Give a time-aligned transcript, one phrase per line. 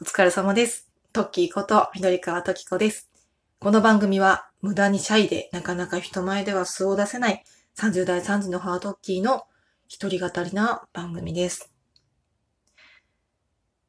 [0.00, 0.88] お疲れ様です。
[1.12, 3.10] トッキーこと、緑川トキコです。
[3.58, 7.42] この番組は、無駄にシャイで、なかなか人前では素を出せない、
[7.76, 9.42] 30代3時のハートッキーの
[9.88, 11.74] 一人語りな番組です。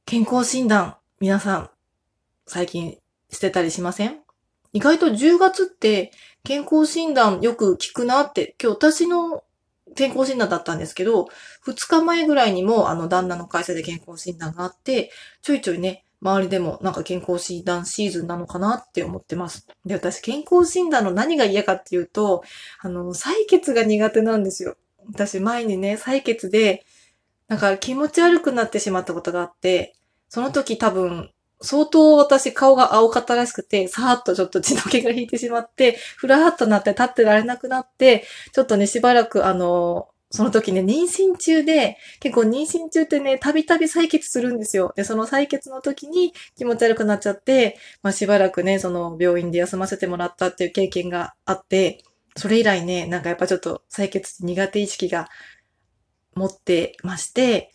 [0.07, 1.69] 健康診断、皆さん、
[2.47, 2.97] 最近
[3.29, 4.17] してたりしません？
[4.73, 6.11] 意外と10月って
[6.43, 9.43] 健康診断よく聞くなって、今日私の
[9.95, 11.27] 健康診断だったんですけど、
[11.65, 15.11] 2日前ぐらいにもあの旦那の会社で健康診断があって、
[15.41, 19.67] ちょいちょいね、周りでもなんか健康診断シーズンなのかなって思ってます。
[19.85, 22.43] で、私健康診断の何が嫌かっていうと、
[22.81, 24.75] あの、採血が苦手なんですよ。
[25.07, 26.85] 私前にね、採血で、
[27.47, 29.95] なんか気持ち悪くなってしまったことがあって、
[30.27, 44.93] その時多分、相当私顔が青かったらしくて、さーっとちょっと血の気が引いてしまって、ふらーっとなって立ってられなくなって、ちょっとね、しばらくあの、その時ね、妊娠中で、結構妊娠中ってね、たびたび採血するんですよ。
[44.95, 52.03] で、その採血の時に気持ち悪くなっちゃって、まあしばらくね、その病院で休ませてもらったっていう経験があって、
[52.37, 55.29] それ以来ね、なんかやっぱちょっと採血苦手意識が
[56.35, 57.71] 持ってまして、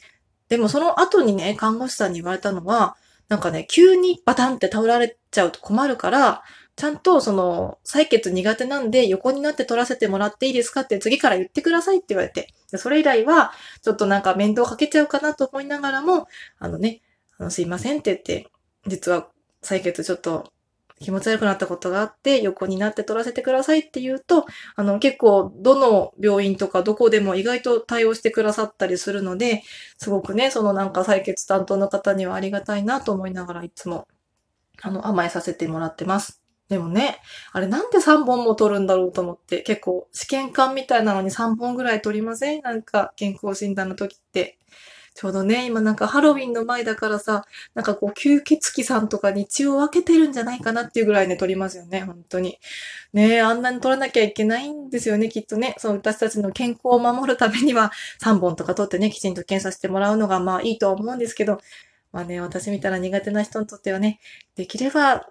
[0.48, 2.96] でもその後にね、看護師さんに言われたのは、
[3.28, 6.42] なんかね、急にバタンって倒られちゃうと困るから、
[6.76, 12.48] ちゃんとその、採血苦手なんで横になって取らせてもらっていいですかって次から言ってくださいって言われて。
[12.76, 16.26] それ以来は、ちょっとなんか面倒かけちゃうかなと思いながらも、
[16.58, 17.02] あのね、
[17.38, 18.50] あのすいませんって言って、
[18.86, 19.28] 実は
[19.62, 20.52] 採血ちょっと
[21.00, 29.62] 気持ち悪くなったことがあって、横になって取らせてくださいって言うと、あの結構どの病院とかどこでも意外と対応してくださったりするので、
[29.98, 34.06] すごくね、そのなんか採血担当の方にはありがたいなと思いながらいつも、
[34.82, 36.40] あの甘えさせてもらってます。
[36.68, 37.18] でもね、
[37.52, 42.62] あれなんで3本も取るんだろうと思って、結構試験管みたいなのに3本ぐらい取りません？
[42.62, 44.58] なんか健康診断の時って。
[45.14, 52.58] ちょうどね、今なんかハロウィンの前だからさ、なんかこう吸血鬼さんとかに血を分けてるんじゃないかなっていうぐらいね、取りますよね、本当に。
[53.12, 55.76] ねあんなに取らなきゃいけないんですよね、きっとね。
[55.78, 57.92] そう、私たちの健康を守るためには
[58.22, 61.60] 3本とか取ってね、きちんと検査してもらうのがまあいいとは思うんですけど、
[62.10, 64.18] まあね、私みたいな苦手な人にとってはね、
[64.56, 65.28] できれば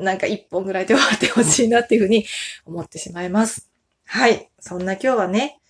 [0.00, 2.26] なんか一本ぐらいで終わってほしいなっていうふうに
[2.66, 3.70] 思ってしまいます。
[4.04, 4.50] はい。
[4.58, 5.60] そんな今日はね、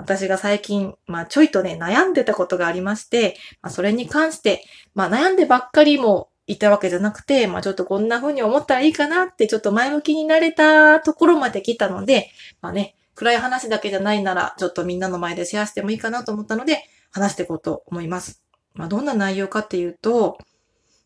[0.00, 12.30] 私が最近、まあちょいとね、悩んでたことがありまして、まあそれに関して、まあ悩んでばっかりもいたわけじゃなくて、まあちょっとこんな風に思ったらいいかなってちょっと前向きになれたところまで来たので、
[12.60, 16.82] まあね、暗い話だけじゃないなら、ちょっとみんなの前でシェアしてもいいかなと思ったので、
[17.12, 18.42] 話していこうと思います。
[18.74, 20.38] まあどんな内容かっていうと、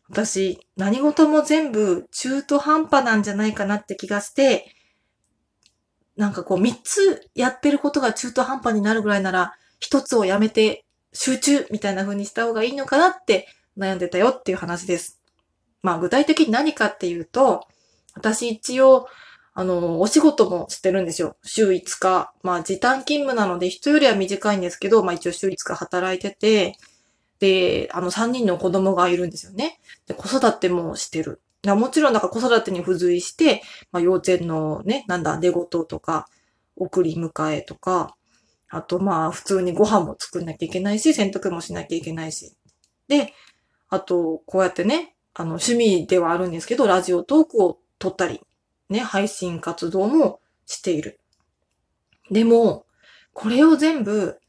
[0.09, 4.74] 私、何事も全部中途半端なんじゃないかなって気がして、
[6.17, 15.19] なんかこう三つやってることが中途半端になるぐらいなら、一つをやめて集中みたいな風にした方がいいのかなって悩んでたよっていう話です。
[15.81, 17.67] まあ具体的に何かっていうと、
[18.15, 19.07] 私一応、
[19.53, 21.37] あの、お仕事もしてるんですよ。
[21.43, 22.33] 週5日。
[22.43, 26.77] まあ時短勤務なので人よりは短いんですけど、まあ一応週5日働いてて、
[27.39, 29.79] で、あの3人の子供がいるんですよね。
[30.07, 31.41] で、子育てもしてる。
[31.73, 36.27] もちろんなんか子育てに付随して、まあ幼稚園のね、なんだ、出事とか、
[36.75, 38.15] 送り迎えとか、
[38.69, 42.55] あとまあ普通にご飯も作んなきゃいけないし、洗濯もしなきゃいけないし。
[43.07, 43.33] で、
[43.89, 48.41] あと、こうやってね、あの趣味ではあるんですけど、ラジオトークを撮ったり、
[48.89, 51.19] ね、配信活動もしている。
[52.31, 52.85] でも、
[53.33, 54.39] これを全部、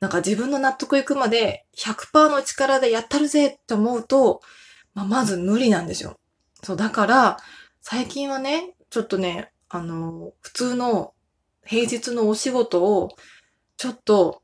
[0.00, 4.42] なんか自分の納得いくまで100%の力でやったるぜって思うと、
[4.94, 6.18] まあ、まず無理なんですよ。
[6.66, 7.36] そう、だから、
[7.80, 11.14] 最近はね、ちょっとね、あの、普通の
[11.64, 13.10] 平日のお仕事を、
[13.76, 14.42] ちょっと、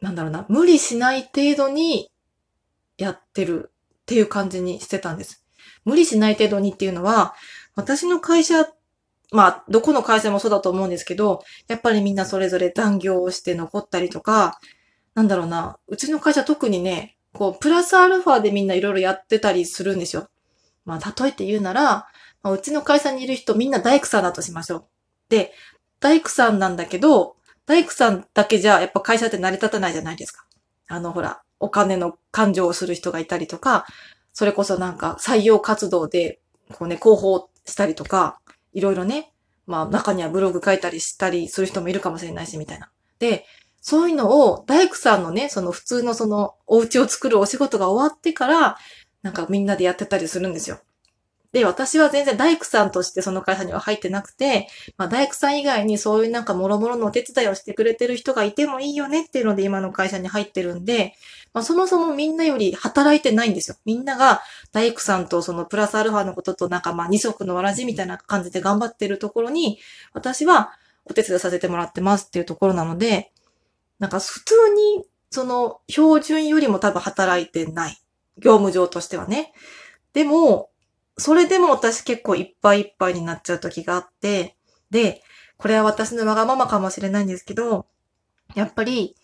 [0.00, 2.12] なんだろうな、無理しない程度に
[2.96, 5.44] やってるっていう感じにしてたんです。
[5.84, 7.34] 無理しない程度にっていうのは、
[7.74, 8.66] 私の会社、
[9.32, 14.60] まあ、どこの会社もそうだと思うんですけど、やっぱりみんなそれぞれ残業をして残ったりとか、
[15.16, 20.28] なんだろうな、うちの会社特にね、こう、プラスアルファでみんないろいろやってたりするんですよ。
[20.84, 22.06] まあ、例えて言うなら、
[22.42, 24.84] まあ、うちの会社にいる人みんな大工さんだとしましょう。
[25.28, 25.52] で、
[26.00, 27.36] 大工さんなんだけど、
[27.66, 30.44] 大工さんだけじゃやっぱ会社って成り立たないじゃないですか。
[30.88, 33.86] あの、ほら、お金の勘定をする人がいたりとか、
[34.32, 36.40] それこそなんか採用活動で、
[36.72, 38.38] こうね、広報したりとか、
[38.72, 39.32] いろいろね、
[39.66, 42.90] まあ中にはブログ書いたりしたりする人もいるかもしれないし、みたいな。
[43.18, 43.46] で、
[43.80, 48.76] そういうのを大工さんのね、その普通のそのお家を作るお仕事が終わってから、
[49.24, 50.78] なんかみんなでやってたりするんですよ。
[51.52, 54.68] で、私は全然大工さんとしてその会社には入ってなくて、
[54.98, 61.14] まあ大工さん以外にそういうなんか諸々のお手伝いをしてくれてる人がいてもいいよねっていうので今の会社に入ってるんで、
[61.54, 63.76] まあそもそもみんなより働いてないんですよ。
[63.86, 64.42] みんなが
[64.72, 69.78] 大工さんとそのプラスアルファのこととなんかまあ二足のわらじみたいな感じで頑張ってるところに、
[70.12, 70.72] 私は
[71.04, 73.32] お手伝いさせてもらってますっていうところなので、
[74.00, 77.96] なんか普通にその標準よりも多分働いてない。
[78.38, 79.52] 業務上としてはね。
[80.12, 80.70] でも、
[81.16, 84.56] それでも私結構いっぱいいっぱいになっちゃう時があって、
[84.90, 85.22] で、
[85.56, 87.86] これは私のわがままかもしれないんですけど、
[88.54, 89.16] やっぱり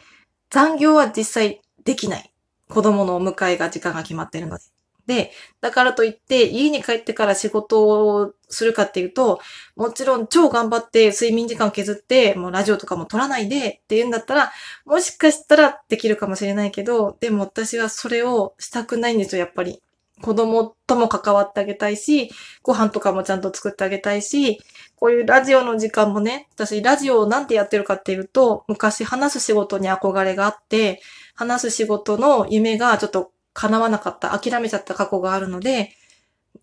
[0.50, 2.32] 残業は実際できない。
[2.68, 4.64] 子供のお迎えが時間が決まってるので。
[5.10, 9.40] で、だからといって家に帰ってから仕事をするかっていうと、
[9.74, 14.52] もちろん超頑張って睡眠時間を削って、もうラジオとかも撮らないでっていうんだったら、
[14.84, 19.82] もしかしたらできるかもしれないけど、でも私はそれをしたくないんですよ、やっぱり。
[20.22, 22.30] 子供とも関わってあげたいし、
[22.62, 24.60] ご飯とかもちゃんと作ってあげたいし、
[24.94, 31.00] こういうラジオの時間もね、私ラジオをなんてやってるかっていうと、昔話す仕事に憧れがあって、
[31.34, 35.91] 話す仕事の夢がちょっと叶わなかった、諦めちゃった過去があるので、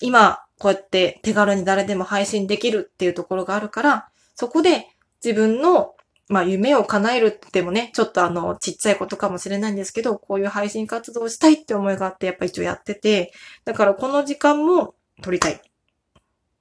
[0.02, 4.88] 今、こうやって手軽に誰でも配信できるっていうところがあるから、そこで
[5.24, 5.96] 自分の、
[6.30, 13.32] まあ夢を叶えるってもね、ちょっとあの、ちっちゃいことかもしれないんですけど、こういう配信活動をしたいって思いがあって、やっぱ一応やってて、
[13.66, 15.62] だからこの時間も取りたい。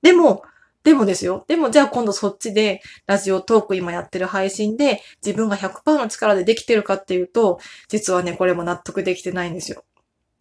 [0.02, 0.42] でも、
[0.84, 1.44] でもですよ。
[1.48, 7.58] でもじゃあ今度そっちでラジオトーク今やってる配信で自分が100%の力でできてるかっていうと、
[7.88, 9.82] 実はね、これも納得できてないんですよ。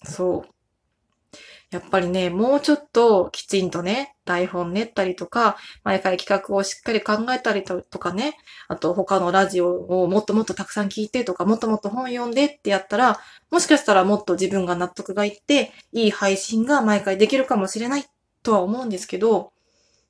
[0.04, 0.56] そう。
[1.72, 8.38] やっぱりね、もうちょっときちんとね、台本練ったりとか、毎回企画をしっかり考えたりとかね、
[8.68, 13.20] あと他のラジオをもっともっとたくさん聞いてとか、もっともっと本読んでってやったら、
[13.52, 18.06] もしかしたらもっと自分が納得がいって、いい配信が毎回できるかもしれない
[18.42, 19.52] とは思うんですけど、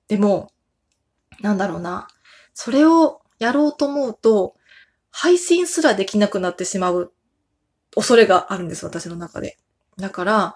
[0.07, 0.51] でも、
[1.41, 2.07] なんだろうな。
[2.53, 4.55] それをやろうと思うと、
[5.09, 7.13] 配信すらできなくなってしまう
[7.95, 9.57] 恐れがあるんです、私の中で。
[9.97, 10.55] だから、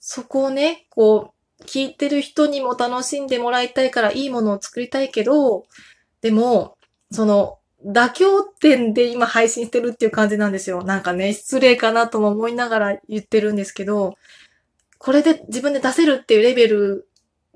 [0.00, 5.64] そこをね、こう、聞いてる人にも楽しんでもらいたいからいいものを作りたいけど、
[6.20, 6.76] でも、
[7.10, 10.82] その、妥協点で今配信してるっていう感じなんですよ。
[10.82, 14.14] なんかね、失礼かなとも思いながら言ってるんですけど、
[14.98, 17.08] これで自分で出せるっていうレベル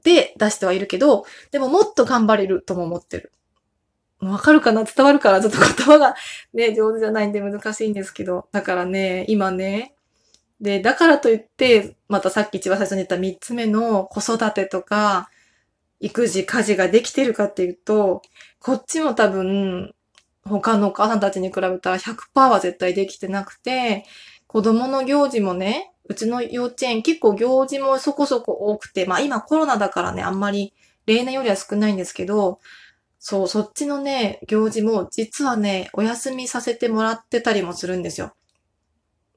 [0.05, 3.33] で出してはいるけど、でももっと頑張れるとも思ってる。
[4.21, 4.85] わかるかな？
[4.85, 5.31] 伝わるか？
[5.33, 6.15] らちょっと言葉が
[6.53, 8.49] ね、上手じゃないんで難しいんですけど。
[8.53, 9.95] だからね、今ね、
[10.61, 15.31] で、だからといって、またさっき一番最初に言った三つ目の子育てとか、
[16.01, 18.23] 育児、家事ができてるかっていうと、
[18.61, 19.95] こっちも多分、
[20.45, 24.05] 他のお母さんたちに比べたら100%は絶対できてなくて、
[24.47, 30.73] 子供の行事もね、うちの幼稚園結構行事もそこそこ多くて、まあ今コロナだからね、あんまり
[31.07, 32.61] 例年よりは少ないんですけど、
[33.19, 38.35] そう、そっちのね、行事も実はね、お休みさせてもらってたりもするんですよ。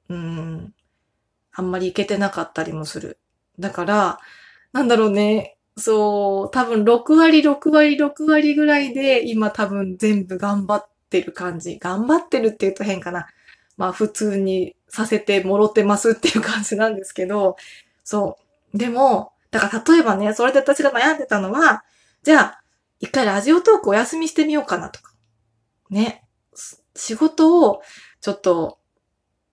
[0.08, 0.74] うん。
[1.54, 3.18] あんまり行けてなかったりもする。
[3.58, 4.18] だから、
[4.72, 5.56] なんだろうね。
[5.76, 11.78] そう、多分6割、6割、6割ぐらいで今多分全部頑張ってる感じ。
[11.78, 13.26] 頑張ってるって言うと変かな。
[13.76, 17.56] まあ普通にさせてもろてますっていう感じなんですけど、
[18.04, 18.38] そ
[18.74, 18.78] う。
[18.78, 21.84] でも、だから例えばね、それで私が悩んでたのは、
[22.22, 22.62] じゃあ、
[23.00, 25.12] 一回ラジオトークお休みしてみようかなとか。
[25.90, 26.24] ね。
[26.94, 27.82] 仕事を、
[28.20, 28.78] ちょっと、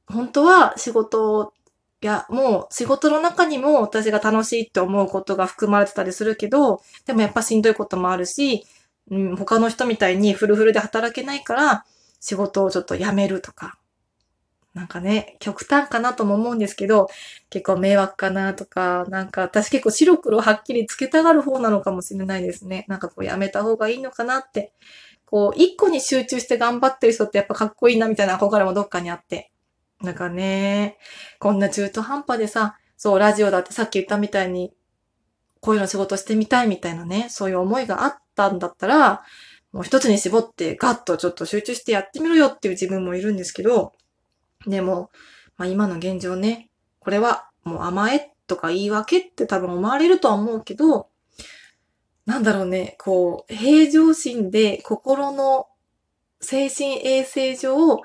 [0.08, 1.54] 本当は仕事
[2.02, 8.66] いや、もう仕事の中にも私が楽しいって思うことが含まれてたりするけど、でもやっぱしんどいこともあるし、
[9.12, 11.86] うん、他の人みたいにフルフルで働けないから、
[12.22, 13.78] 仕事をちょっと辞めるとか。
[14.74, 17.10] なんかね、極端かなとも思うんですけど、
[17.50, 22.86] 結構迷惑かなとか、なんか私結構白黒はっきりつけたがる方なのかもしれないですね。
[22.88, 24.72] なんかこう辞めた方がいいのかなって。
[25.26, 29.52] こう、一個に集中して頑張ってる人ってやっぱかっこいいなみたいな憧れもどっかにあって。
[30.02, 30.98] なんかね、
[31.40, 34.74] こんな中途半端でさ、そう、ラジオだってさっき言ったみたいに、
[35.62, 39.24] こういうの仕事してみたいみたいなね、そういう思いがあったんだったら、
[39.72, 43.94] もう一つに絞ってガッとちょっと集中してやってみろよっていう自分もいるんですけど、
[44.66, 45.12] でも、
[45.58, 51.10] まあ今の現状ね、これはもう甘えとか言い訳って多分思われるとは思うけど、
[52.26, 55.68] なんだろうね、こう、平常心で心の
[56.42, 58.02] 精神衛生上、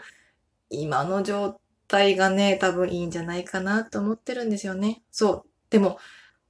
[0.70, 5.02] 今の状態がね、多分いいんじゃないかなと思ってるんですよね。
[5.10, 5.48] そう。
[5.70, 5.98] でも、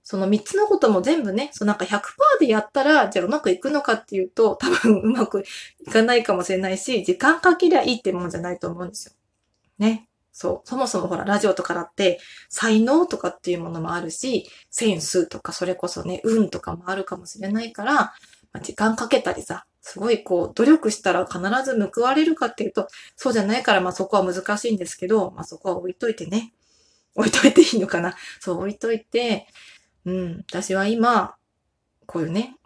[0.02, 2.00] その3つのことも全部ね、そうなんか100%
[2.40, 5.44] でやったら、じゃあうまくいくのかっていうと、多分うまく
[5.80, 9.12] いかないかもしれないし、時間かけりゃいいってもんじゃないと思うんですよ。
[9.78, 10.08] ね。
[10.30, 10.68] そう。
[10.68, 18.12] そもそもほら、ラジオとかだって、才能とかっていうものもあるし、センスとか、それこそね、運とかもあるかもしれないから、ま
[18.54, 26.54] あ、時間かけたりさ、すごいこう、努力したら必ず報われるかっていうと、そうじゃないから、まあそこは難しいんですけど、まあそこは置いといてね。
[27.14, 28.16] 置いといていいのかな。
[28.40, 29.46] そう、置いといて、
[30.06, 31.36] うん、私は今、
[32.06, 32.56] こういうね、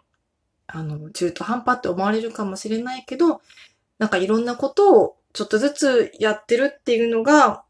[0.65, 3.41] あの、中途半端って思われるかもしれないけど、
[3.97, 7.65] なんかいろんなことをちょっとずつやってるっていうのが、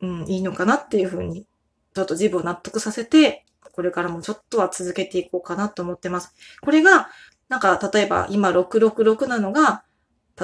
[0.00, 1.48] うん、いいのかなっていうふうに、
[1.94, 6.34] ちょっと自分を納得させて、これからもちょっとは続けていこうかなと思ってます。
[6.60, 7.08] これが、
[7.50, 9.82] なんか、例えば今666なのが、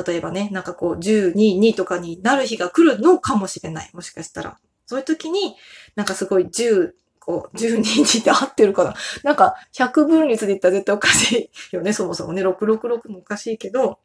[0.07, 3.91] 例えばね、なんかこう、12、2とかになる日が来るのかもしれない。
[3.95, 4.59] もしかしたら。
[4.85, 5.55] そういう時に、
[5.95, 8.95] なんかすごい10、こう、12、2って合ってるかな。
[9.23, 12.45] なんか、100分率で言ったら絶対おかしいよね、そもそもね。
[12.45, 14.01] 666もおかしいけど、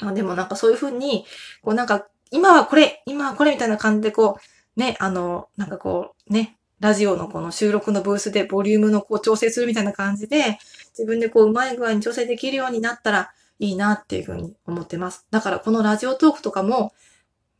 [0.00, 1.26] あでもなんかそういうふうに、
[1.62, 4.38] こうなんか、今はこれ、今はこれみたいな感じでこ
[4.76, 10.58] う、ね、あの、なんかこう、ね、ラジオのこの収録のブースでボリュームのこう調整するみたいな感じで、
[10.98, 15.26] 自分でこううまい具合に調整できるようになったらいいなっていうふうに思ってます。
[15.30, 16.92] だからこのラジオトークとかも、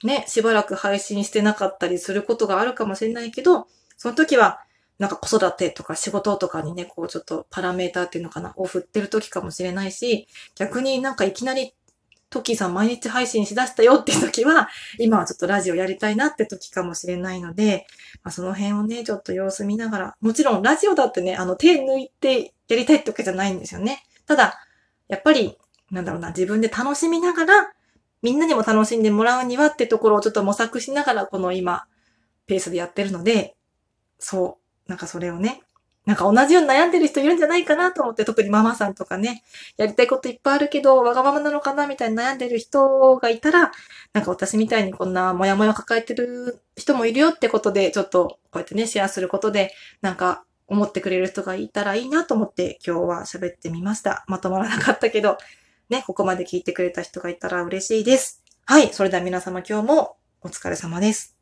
[0.03, 3.67] ね、しばらく配信してなかったりすることがあるかもしれないけど、
[3.97, 4.61] その時は、
[4.99, 10.27] なんか子育てとか仕事とかにね、こうちょっとパラメーターっていうのかな、を振ってる時かもしれないし、
[10.57, 11.75] 逆になんかいきなり
[12.31, 14.69] トッキーさん毎日配信しだしたよっていう時は、
[14.99, 17.87] 今はちょっとラジオやりたいなって時かもしれないので、
[18.23, 24.05] まあ、その辺をね、ちょっと様子見ながら、もちろんラジオだってね、あの手抜いてやりたいってわけじゃないんですよね。
[24.27, 24.59] ただ、
[25.09, 25.57] やっぱり、
[25.91, 27.73] なんだろうな、自分で楽しみながら、
[28.21, 31.87] みんなにも楽しんでもらうにはってところをちょっと模索しながら、この今、
[32.47, 33.57] ペースでやってるので、
[34.19, 35.63] そう、なんかそれをね、
[36.09, 39.43] なんか同じように悩んでる人いるんじゃないかなと思って、特にママさんとかね、
[39.77, 43.73] やりたいこといっぱいあるけど、わがままなのかなみたいに悩んでる人がいたら、
[44.15, 54.25] なんか私みたいにこんなモヤモヤ抱えてる人もいるよってことで、ちょっとこうやってね、シェアすることで、なんか思ってくれる人がいたらいいなと思って今日は喋ってみました。
[54.29, 55.37] まとまらなかったけど、
[55.91, 58.43] ね、ここまで聞いてくれた人がいたら嬉しいです。
[58.65, 61.38] はい、それでは皆様今日もお疲れ様です。